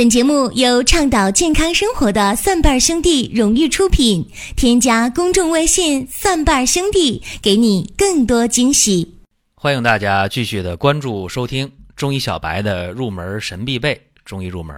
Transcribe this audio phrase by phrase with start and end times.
[0.00, 4.30] 本节目由倡导健康生活的蒜瓣兄弟荣誉出品。
[4.56, 9.18] 添加公众微信“蒜瓣兄弟”，给你更多惊喜。
[9.54, 14.74] 欢迎大家继续的关注收听中医小白的入门神必备中医入门。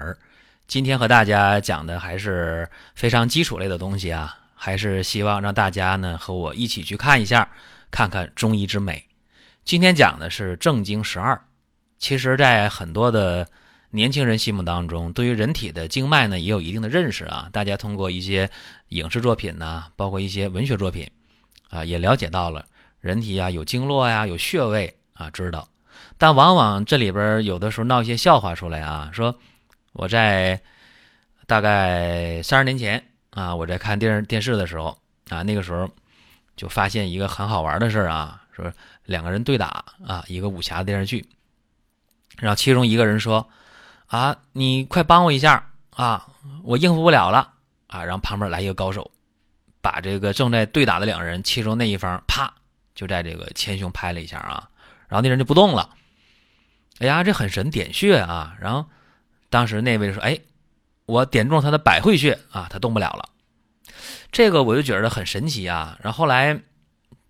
[0.66, 7.48] 今天和大家讲的还是非常基础类的东西啊，还是希望让大家呢和我一起去看一下，
[7.92, 9.04] 看看中医之美。
[9.64, 11.40] 今天讲的是正经十二。
[12.00, 13.46] 其实，在很多的
[13.94, 17.50] 年轻人心目当中，对于人体的经脉呢，也有一定的认识啊。
[17.52, 18.48] 大家通过一些
[18.88, 21.10] 影视作品呐，包括一些文学作品，
[21.68, 22.64] 啊，也了解到了
[23.00, 25.68] 人体啊有经络呀，有穴位啊，知道。
[26.16, 29.38] 但往往这里边有的时候闹一些笑话出来啊，说
[29.92, 30.58] 我在
[31.46, 34.96] 大概三十年前啊，我在看电视电视的时候
[35.28, 35.86] 啊，那个时候
[36.56, 38.72] 就发现一个很好玩的事儿啊，说
[39.04, 41.22] 两个人对打啊，一个武侠电视剧，
[42.38, 43.46] 然后其中一个人说。
[44.12, 46.28] 啊，你快帮我一下啊！
[46.64, 47.54] 我应付不了了
[47.86, 48.04] 啊！
[48.04, 49.10] 然后旁边来一个高手，
[49.80, 52.52] 把这个正在对打的两人，其中那一方啪
[52.94, 54.68] 就在这个前胸拍了一下啊，
[55.08, 55.88] 然后那人就不动了。
[56.98, 58.54] 哎呀，这很神，点穴啊！
[58.60, 58.84] 然后
[59.48, 60.38] 当时那位说：“哎，
[61.06, 63.30] 我点中他的百会穴啊，他动不了了。”
[64.30, 65.98] 这个我就觉得很神奇啊。
[66.02, 66.60] 然后后来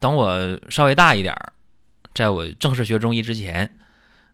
[0.01, 1.33] 等我稍微大一点
[2.13, 3.73] 在我正式学中医之前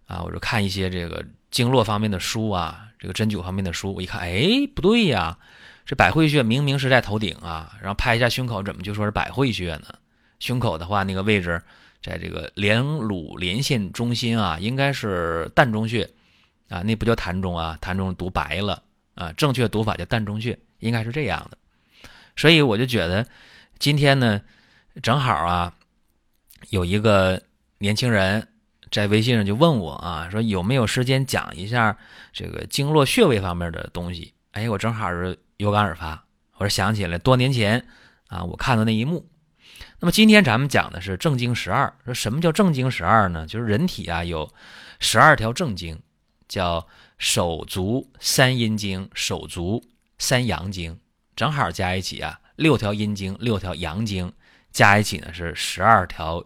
[0.07, 1.23] 啊，我就看一些这个。
[1.51, 5.39] 经络方面的书啊，这个针灸方面的书，我一看，哎，不对呀，
[5.87, 9.87] 这百会穴明明是在头顶啊，然后拍一下胸口，怎么就说是百会穴呢？
[10.41, 11.61] 胸口的话，那个位置
[12.03, 16.09] 在这个连乳连线中心啊，应该是膻中穴
[16.69, 18.83] 啊，那不叫膻中啊，膻中读白了
[19.15, 21.57] 啊，正确读法叫膻中穴，应该是这样的。
[22.37, 23.27] 所以我就觉得
[23.79, 24.41] 今天呢，
[25.03, 25.73] 正好啊，
[26.69, 27.41] 有一个
[27.79, 28.47] 年轻人。
[28.91, 31.97] 在微信上就问我啊，说有没有时间讲一下
[32.33, 34.35] 这个经络穴位方面的东西？
[34.53, 37.87] 哎，我正好是有感而发，我说想起来多年前
[38.29, 39.29] 啊，我看到那一幕。
[40.01, 43.47] 那么今天咱们讲的是正经十二，说什么叫正经十二呢？
[43.47, 44.53] 就是人体啊有
[44.99, 46.01] 十二条正经，
[46.49, 46.87] 叫
[47.19, 49.85] 手足三阴经、手足
[50.19, 50.99] 三阳经，
[51.37, 54.33] 正好加一起啊六条阴经、六条阳经，
[54.73, 56.45] 加一起呢是十二条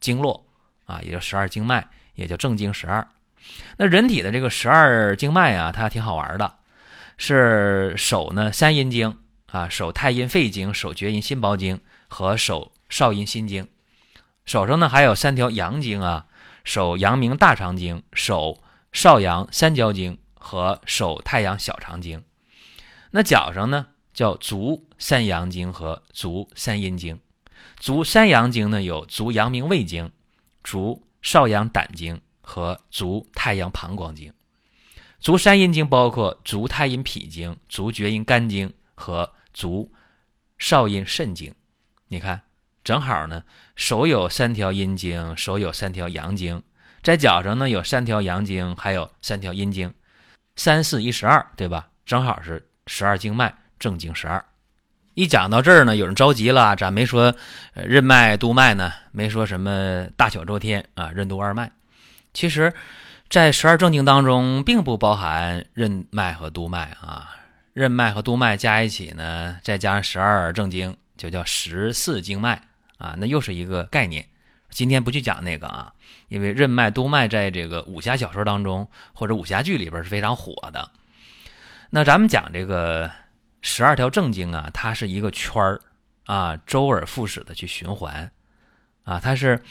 [0.00, 0.46] 经络。
[0.92, 3.06] 啊，也叫十二经脉，也叫正经十二。
[3.78, 6.56] 那人体的这个十二经脉啊，它挺好玩的。
[7.16, 9.16] 是手呢三阴经
[9.46, 13.66] 啊，手太阴肺经、手厥阴心包经和手少阴心经。
[14.44, 16.26] 手上呢还有三条阳经啊，
[16.64, 22.22] 手阳明大肠经、手少阳三焦经和手太阳小肠经。
[23.12, 27.18] 那脚上呢叫足三阳经和足三阴经。
[27.78, 30.10] 足三阳经呢有足阳明胃经。
[30.64, 34.32] 足少阳胆经和足太阳膀胱经，
[35.20, 39.92] 足三阴经包括足太阴脾经、足厥阴肝经和足
[40.58, 41.54] 少阴肾经。
[42.08, 42.42] 你看，
[42.84, 43.42] 正好呢，
[43.76, 46.62] 手有三条阴经，手有三条阳经，
[47.02, 49.92] 在脚上呢有三条阳经，还有三条阴经，
[50.56, 51.88] 三四一十二，对吧？
[52.04, 54.44] 正好是十二经脉，正经十二。
[55.14, 57.34] 一讲到这儿呢，有人着急了，咱没说
[57.74, 61.70] 任脉、督脉呢，没说什么大小周天啊，任督二脉。
[62.32, 62.72] 其实，
[63.28, 67.28] 在十二正经当中，并不包含任脉和督脉啊。
[67.74, 72.62] 任脉和督脉加一起呢，再加上十二正经，就叫十四经脉
[72.96, 73.14] 啊。
[73.18, 74.24] 那又是一个概念。
[74.70, 75.92] 今天不去讲那个啊，
[76.28, 80.90] 因为任脉、督脉在这个武侠小说当中或者武侠剧里边是非常火的。
[81.90, 83.10] 那咱们讲这个。
[83.62, 85.80] 十二条正经啊，它是一个圈儿
[86.26, 88.30] 啊，周而复始的去循环
[89.04, 89.62] 啊，它是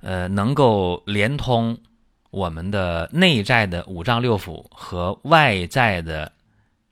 [0.00, 1.78] 呃能够连通
[2.30, 6.32] 我们的内在的五脏六腑和外在的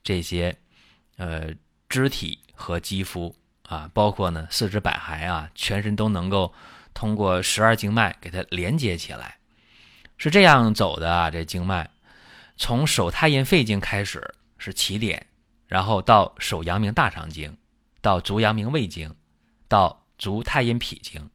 [0.03, 0.55] 这些
[1.17, 1.49] 呃
[1.89, 6.53] 肢体和肌肤啊，包括呢四肢百骸啊，全身都能够
[6.93, 9.39] 通过十二经脉给它连接起来，
[10.19, 11.31] 是这样走的啊。
[11.31, 11.89] 这经脉
[12.57, 15.27] 从手太阴肺经开始是起点。
[15.75, 17.57] 然后到手阳明大肠经，
[18.01, 19.13] 到足阳明胃经，
[19.67, 21.29] 到足太阴脾经，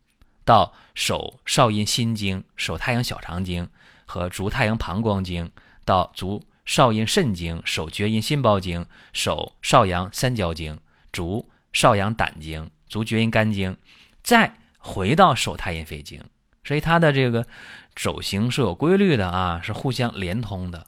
[0.45, 3.69] 到手少阴心经、手太阳小肠经
[4.05, 5.51] 和足太阳膀胱经，
[5.83, 10.79] 到足少阴肾经、手厥阴心包经、手少阳三焦经、
[11.11, 13.75] 足少阳胆经、足厥阴肝经，
[14.23, 16.23] 再回到手太阴肺经。
[16.63, 17.45] 所以它的这个
[17.93, 20.87] 走形是有规律的啊，是互相连通的。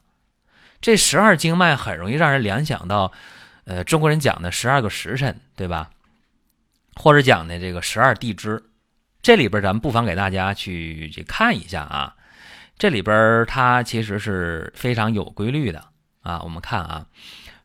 [0.82, 3.10] 这十二经脉很容易让人联想到，
[3.64, 5.88] 呃，中国人讲的十二个时辰，对吧？
[6.94, 8.62] 或者讲的这个十二地支，
[9.22, 12.14] 这里边咱们不妨给大家去去看一下啊。
[12.76, 15.82] 这里边它其实是非常有规律的
[16.22, 16.40] 啊。
[16.42, 17.06] 我们看啊，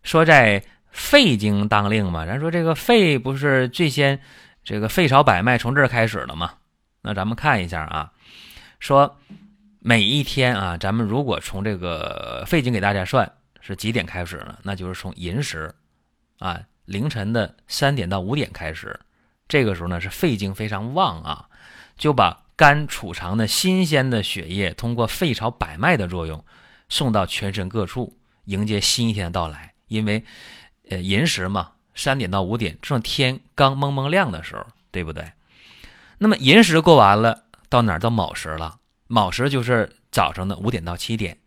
[0.04, 4.20] 说在肺经当令嘛，咱说这个肺不是最先
[4.64, 6.54] 这个肺朝百脉从这儿开始的吗？
[7.02, 8.12] 那咱们看一下啊，
[8.80, 9.18] 说
[9.80, 13.32] 每一天啊，咱们如果从这个肺经给大家算
[13.62, 14.58] 是几点开始呢？
[14.64, 15.74] 那就是从寅时
[16.40, 19.00] 啊，凌晨的三点到五点开始，
[19.48, 21.48] 这个时候呢是肺经非常旺啊，
[21.98, 26.44] 就把肝储藏的新鲜的血液通过肺朝百脉的作用
[26.90, 29.74] 送到全身各处，迎接新一天的到来。
[29.88, 30.26] 因为
[30.90, 35.32] 呃寅时嘛，三点到五点正天刚蒙蒙亮的时候，对不对？
[36.18, 38.00] 那么寅时过完了，到哪儿？
[38.00, 38.80] 到卯时了。
[39.08, 41.38] 卯时就是早上的五点到七点，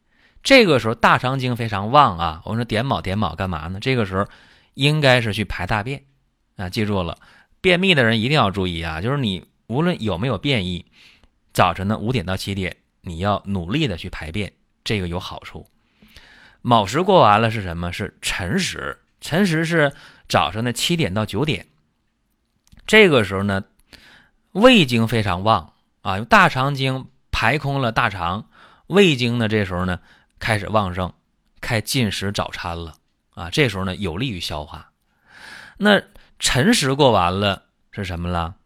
[0.43, 2.43] 这个时候大肠经非常旺啊。
[2.45, 3.79] 我们说点卯点卯干嘛呢？
[3.81, 4.27] 这个时候
[4.75, 6.05] 应该是去排大便
[6.57, 6.69] 啊。
[6.69, 7.19] 记住了，
[7.61, 10.87] 便秘的人一定要注意啊，就是你无论有没有便意，
[11.53, 14.53] 早晨的五点到七点你要努力的去排便，
[14.83, 15.67] 这个有好处。
[16.63, 17.93] 卯时过完了是什么？
[17.93, 18.99] 是辰时。
[19.21, 19.93] 辰时是
[20.29, 21.67] 早上的七点到九点，
[22.87, 23.65] 这个时候呢。
[24.53, 27.07] 胃经非常旺啊，用大肠经
[27.41, 28.51] 排空了大肠，
[28.87, 29.99] 胃经呢这时候呢
[30.39, 31.15] 开始旺盛，
[31.63, 32.97] 开进食早餐了
[33.31, 34.91] 啊，这时候呢有利于消化。
[35.79, 36.03] 那
[36.39, 38.57] 辰时过完了是什么了？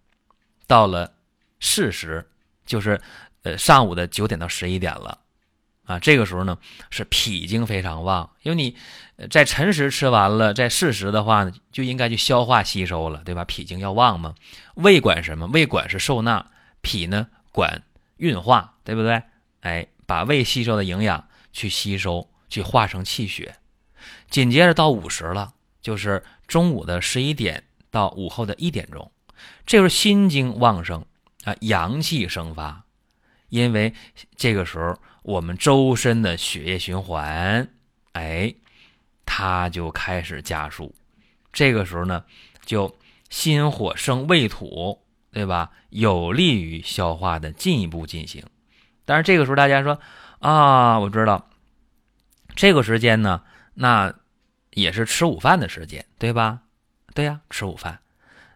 [0.67, 1.12] 到了
[1.61, 2.29] 巳时，
[2.67, 3.00] 就是
[3.44, 5.19] 呃上午的九点到十一点了。
[5.85, 6.59] 啊，这个时候呢
[6.91, 8.77] 是脾经非常旺，因为你
[9.31, 13.44] 在辰时吃完了，在巳时的话呢，就应该去消化吸收了，对吧？
[13.44, 14.35] 脾经要旺嘛。
[14.75, 15.47] 胃管什么？
[15.47, 16.44] 胃管是受纳，
[16.81, 17.81] 脾呢管
[18.25, 19.23] 运化，对不对？
[19.61, 23.56] 哎，把胃吸收的营养去吸收，去化成气血。
[24.31, 29.12] 紧接着到午时了，就是中午的十一点到午后的一点钟，
[29.67, 31.05] 这时候心经旺盛
[31.44, 32.85] 啊，阳气生发，
[33.50, 33.93] 因为
[34.37, 34.99] 这个时候。
[35.25, 37.67] 我们周身的血液循环，
[38.12, 38.55] 哎，
[39.25, 40.94] 它就开始加速。
[41.50, 42.23] 这个时候呢，
[42.67, 42.94] 就
[43.31, 45.00] 心火生胃土，
[45.34, 45.72] 对吧？
[45.90, 48.42] 有利于消化的进一步进行。
[49.04, 50.00] 但是这个时候大家说
[50.38, 51.50] 啊，我知道
[52.54, 53.42] 这个时间呢，
[53.75, 54.14] 那
[54.70, 56.60] 也是吃午饭的时间，对吧？
[57.12, 58.00] 对呀，吃午饭。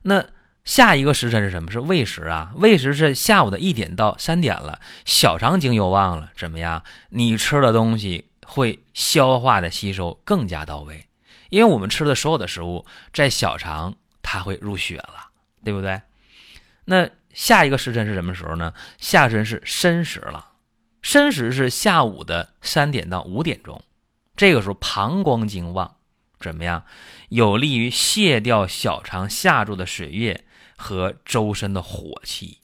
[0.03, 0.25] 那。
[0.65, 1.73] 下一个时辰是什么？
[1.73, 2.53] 是未时啊！
[2.57, 6.85] 未时是下午的一点到三点了，小肠经又旺了，怎么样？
[7.09, 11.07] 你吃的东西会消化的吸收更加到位，
[11.49, 12.85] 因为我们吃的所有的食物
[13.15, 15.31] 在小肠它会入血了，
[15.65, 16.03] 对不对？
[16.89, 18.73] 那下一个时辰是什么时候呢？
[18.99, 20.53] 下时辰是申时了，
[21.03, 23.83] 申时是下午的三点到五点钟，
[24.37, 25.97] 这个时候膀胱经旺，
[26.41, 26.85] 怎么样？
[27.29, 30.45] 有利于卸掉小肠下注的水液。
[30.81, 32.59] 和周身的火气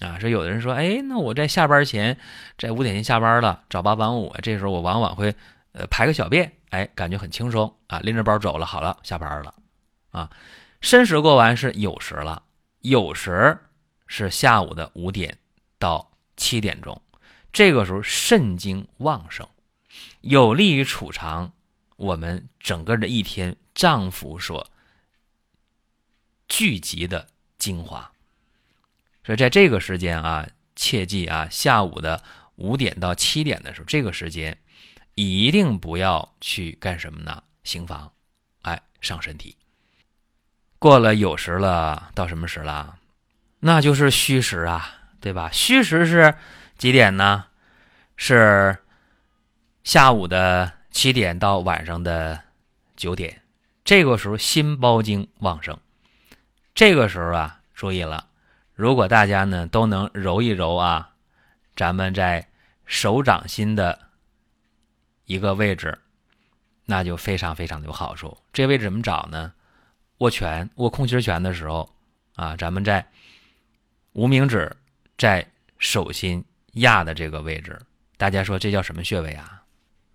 [0.00, 2.18] 啊，说有的人说，哎，那我在下班前，
[2.58, 5.32] 在五点前下班了，早八晚五，这时候我往往会
[5.70, 9.54] 呃排个小便，哎，感觉很轻松啊，拎着包走了，好了，下班了
[10.10, 10.28] 啊。
[10.80, 12.42] 申时过完是酉时了，
[12.86, 13.58] 有时
[14.06, 15.36] 是下午的五点
[15.76, 17.02] 到七点钟，
[17.52, 19.48] 这个时候肾精旺盛，
[20.20, 21.52] 有利于储藏
[21.96, 24.70] 我们整个的一天脏腑所。
[26.48, 27.26] 聚集的
[27.58, 28.12] 精华，
[29.24, 32.22] 所以在这个时间啊，切记啊，下午的
[32.54, 34.56] 五点到七点的时候，这个时间
[35.16, 37.42] 一定不要去干什么呢？
[37.64, 38.12] 行房，
[38.62, 39.56] 哎，伤身体。
[40.78, 42.96] 过了酉时了，到什么时了？
[43.60, 44.88] 那就是戌时啊，
[45.20, 45.50] 对吧？
[45.50, 46.34] 戌时是
[46.76, 47.46] 几点呢？
[48.16, 48.78] 是
[49.84, 52.40] 下午的七点到晚上的
[52.96, 53.42] 九点，
[53.84, 55.78] 这个时候心包经旺盛。
[56.74, 58.26] 这个时候啊，注意了，
[58.74, 61.10] 如果大家呢都能揉一揉啊，
[61.74, 62.48] 咱们在
[62.84, 63.98] 手掌心的
[65.24, 65.98] 一个位置，
[66.84, 68.36] 那就非常非常的有好处。
[68.52, 69.52] 这位置怎么找呢？
[70.18, 71.88] 握拳、握空心拳的时候
[72.34, 73.06] 啊，咱们在
[74.12, 74.74] 无名指
[75.18, 75.46] 在
[75.78, 77.78] 手心压的这个位置，
[78.16, 79.62] 大家说这叫什么穴位啊？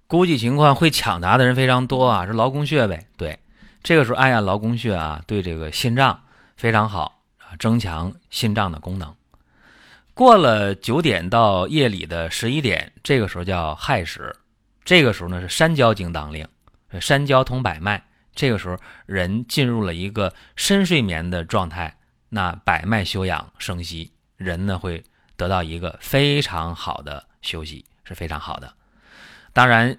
[0.08, 3.08] 估计情况会抢答的人非常多啊，是劳宫穴呗。
[3.16, 3.40] 对，
[3.84, 6.22] 这个时候按压劳宫穴啊，对这个心脏。
[6.58, 9.16] 非常好啊，增强心脏的功能。
[10.14, 14.36] 过了九点到夜里的十一点，这个时候叫亥时，
[14.86, 16.48] 这个时候呢是三焦经当令，
[17.02, 21.98] 三焦通百脉，这个时候人进入了一个深睡眠的状态，
[22.30, 25.04] 那百脉休养生息，人呢会
[25.36, 28.74] 得到一个非常好的休息，是非常好的。
[29.54, 29.98] 当然，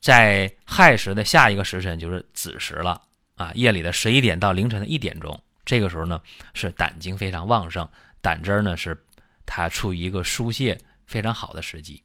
[0.00, 3.00] 在亥时的下一个时辰就是子时了
[3.36, 5.40] 啊，夜里的十一点到凌晨的一点钟。
[5.64, 6.20] 这个时候呢，
[6.54, 7.88] 是胆经非常旺盛，
[8.20, 8.96] 胆汁呢是
[9.46, 12.02] 它处于一个疏泄非常好的时机。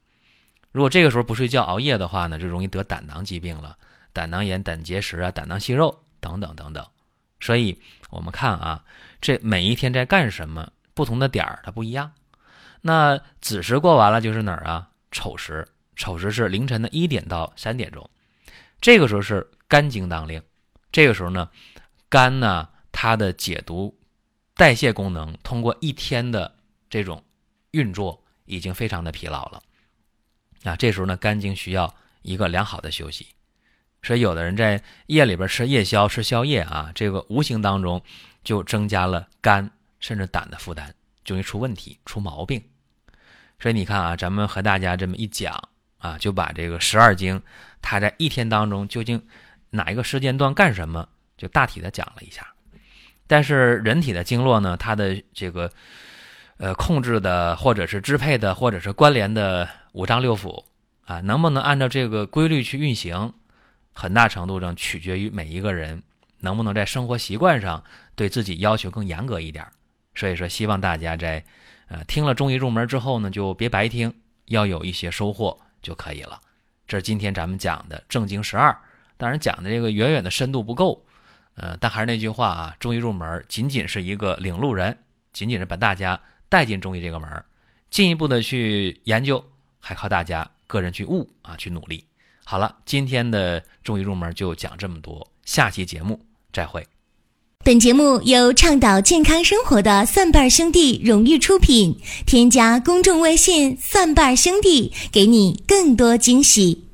[0.72, 3.76] 如果这个时候不睡觉、熬夜的话呢，就容易得胆囊疾病了，
[4.14, 6.86] 胆囊炎、胆结石啊、胆囊息肉等等等等。
[7.40, 8.84] 所以，我们看啊，
[9.22, 12.12] 这每一天在干什么，不同的点儿它不一样。
[12.82, 14.90] 那子时过完了就是哪儿啊？
[15.12, 18.10] 丑时，丑时是凌晨的一点到三点钟，
[18.82, 20.42] 这个时候是肝经当令。
[20.92, 21.50] 这个时候呢，
[22.10, 23.96] 肝呢它的解毒、
[24.56, 26.56] 代谢功能通过一天的
[26.90, 27.24] 这种
[27.72, 29.62] 运作已经非常的疲劳了。
[30.64, 33.28] 啊，这时候呢，肝经需要一个良好的休息。
[34.04, 38.02] 所以，有的人在夜里边吃夜宵、吃宵夜啊，这个无形当中
[38.44, 40.88] 就增加了肝甚至胆的负担，
[41.26, 42.62] 就容易出问题、出毛病。
[43.60, 45.62] 所以你看啊，咱们和大家这么一讲
[45.98, 47.42] 啊，就把这个十二经
[47.82, 49.22] 它在一天当中究竟
[49.72, 52.48] 哪一个时间段干什么，就大体的讲了一下。
[53.26, 55.70] 但是人体的经络呢，它的这个
[56.58, 60.64] 呃控制的，或者是支配的，或者是关联的五脏六腑
[61.06, 63.34] 啊，能不能按照这个规律去运行？
[64.00, 66.04] 很大程度上取决于每一个人
[66.40, 67.84] 能不能在生活习惯上
[68.16, 69.66] 对自己要求更严格一点。
[70.14, 71.44] 所以说，希望大家在
[71.88, 74.14] 呃听了中医入门之后呢，就别白听，
[74.46, 76.40] 要有一些收获就可以了。
[76.88, 78.78] 这是今天咱们讲的正经十二，
[79.18, 81.04] 当然讲的这个远远的深度不够，
[81.56, 84.96] 呃，但还是那句话啊，中医入门仅仅是一个领路人，
[85.34, 87.44] 仅仅是把大家带进中医这个门
[87.90, 89.44] 进一步的去研究
[89.80, 92.07] 还靠大家个人去悟啊，去努力。
[92.50, 96.18] 好了，今天的中医入门就讲这么多，下期节目
[96.54, 96.88] 再会。
[97.66, 106.87] 本节目由倡导健康生活的蒜瓣兄弟荣誉出品，添加公众微信“蒜瓣兄弟”，给你更多惊喜。